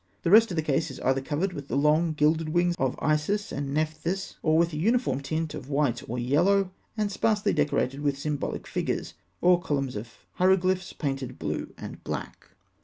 The 0.23 0.31
rest 0.31 0.49
of 0.49 0.55
the 0.57 0.63
case 0.63 0.89
is 0.89 0.99
either 1.01 1.21
covered 1.21 1.53
with 1.53 1.67
the 1.67 1.77
long, 1.77 2.13
gilded 2.13 2.49
wings 2.49 2.73
of 2.79 2.95
Isis 2.97 3.51
and 3.51 3.71
Nephthys, 3.71 4.35
or 4.41 4.57
with 4.57 4.73
a 4.73 4.77
uniform 4.77 5.21
tint 5.21 5.53
of 5.53 5.69
white 5.69 6.01
or 6.09 6.17
yellow, 6.17 6.71
and 6.97 7.11
sparsely 7.11 7.53
decorated 7.53 8.01
with 8.01 8.17
symbolic 8.17 8.65
figures, 8.65 9.13
or 9.41 9.61
columns 9.61 9.95
of 9.95 10.13
hieroglyphs 10.37 10.93
painted 10.93 11.37
blue 11.37 11.75
and 11.77 12.03
black. 12.03 12.47